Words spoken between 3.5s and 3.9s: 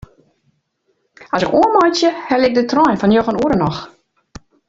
noch.